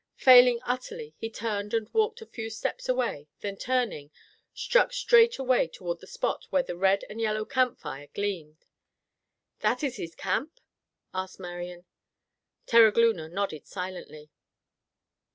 Failing 0.15 0.59
utterly, 0.65 1.13
he 1.19 1.29
turned 1.29 1.75
and 1.75 1.87
walked 1.93 2.23
a 2.23 2.25
few 2.25 2.49
steps 2.49 2.89
away, 2.89 3.27
then 3.41 3.55
turning, 3.55 4.09
struck 4.51 4.93
straight 4.93 5.37
away 5.37 5.67
toward 5.67 5.99
the 5.99 6.07
spot 6.07 6.47
where 6.49 6.63
the 6.63 6.75
red 6.75 7.05
and 7.07 7.21
yellow 7.21 7.45
campfire 7.45 8.07
gleamed. 8.15 8.65
"That 9.59 9.83
is 9.83 9.97
his 9.97 10.15
camp?" 10.15 10.59
asked 11.13 11.39
Marian. 11.39 11.85
Terogloona 12.65 13.29
nodded 13.29 13.67
silently. 13.67 14.31